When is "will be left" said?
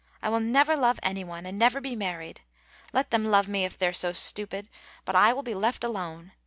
5.31-5.83